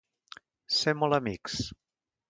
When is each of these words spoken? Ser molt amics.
Ser 0.77 0.95
molt 1.03 1.19
amics. 1.21 1.61